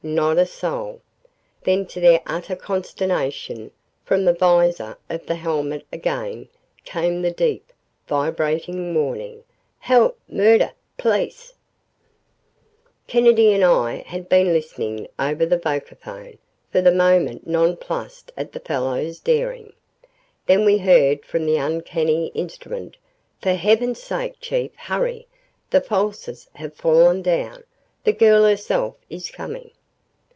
Not 0.03 0.39
a 0.39 0.47
soul. 0.47 1.01
Then 1.61 1.85
to 1.85 1.99
their 1.99 2.21
utter 2.25 2.55
consternation, 2.55 3.69
from 4.03 4.25
the 4.25 4.33
vizor 4.33 4.97
of 5.11 5.27
the 5.27 5.35
helmet 5.35 5.85
again 5.93 6.49
came 6.83 7.21
the 7.21 7.29
deep, 7.29 7.71
vibrating 8.07 8.95
warning. 8.95 9.43
"Help! 9.77 10.17
Murder! 10.27 10.71
Police!"........ 10.97 11.53
Kennedy 13.05 13.53
and 13.53 13.63
I 13.63 13.97
had 14.07 14.27
been 14.27 14.51
listening 14.53 15.07
over 15.19 15.45
the 15.45 15.59
vocaphone, 15.59 16.39
for 16.71 16.81
the 16.81 16.91
moment 16.91 17.45
non 17.45 17.77
plussed 17.77 18.31
at 18.35 18.53
the 18.53 18.59
fellow's 18.59 19.19
daring. 19.19 19.71
Then 20.47 20.65
we 20.65 20.79
heard 20.79 21.23
from 21.23 21.45
the 21.45 21.57
uncanny 21.57 22.29
instrument, 22.33 22.97
"For 23.39 23.53
Heaven's 23.53 24.01
sake, 24.01 24.37
Chief, 24.41 24.71
hurry! 24.75 25.27
The 25.69 25.79
falsers 25.81 26.47
have 26.55 26.73
fallen 26.73 27.21
down. 27.21 27.63
The 28.03 28.13
girl 28.13 28.45
herself 28.45 28.95
is 29.07 29.29
coming!" 29.29 29.69